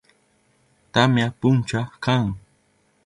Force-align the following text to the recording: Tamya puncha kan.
Tamya 0.93 1.27
puncha 1.39 1.81
kan. 2.03 2.23